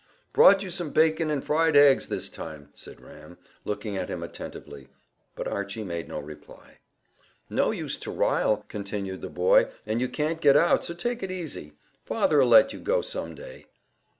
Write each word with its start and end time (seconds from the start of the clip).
"Brought 0.33 0.63
you 0.63 0.71
some 0.71 0.89
bacon 0.89 1.29
and 1.29 1.43
some 1.43 1.45
fried 1.45 1.75
eggs, 1.75 2.07
this 2.07 2.27
time," 2.27 2.69
said 2.73 2.99
Ram, 2.99 3.37
looking 3.65 3.95
at 3.95 4.09
him 4.09 4.23
attentively, 4.23 4.87
but 5.35 5.47
Archy 5.47 5.83
made 5.83 6.07
no 6.07 6.17
reply. 6.17 6.79
"No 7.51 7.69
use 7.69 7.97
to 7.97 8.09
rile," 8.09 8.65
continued 8.67 9.21
the 9.21 9.29
boy, 9.29 9.67
"and 9.85 10.01
you 10.01 10.09
can't 10.09 10.41
get 10.41 10.57
out, 10.57 10.83
so 10.83 10.95
take 10.95 11.21
it 11.21 11.29
easy. 11.29 11.73
Father'll 12.03 12.47
let 12.49 12.73
you 12.73 12.79
go 12.79 13.03
some 13.03 13.35
day." 13.35 13.67